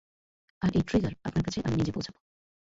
আর 0.61 0.71
এই 0.73 0.83
ট্রিগার 0.87 1.13
আপনার 1.23 1.43
কাছে 1.43 1.59
আমি 1.65 1.75
নিজে 1.75 1.91
পৌঁছাবো। 1.91 2.19